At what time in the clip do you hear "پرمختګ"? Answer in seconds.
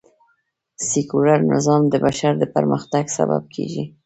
2.55-3.03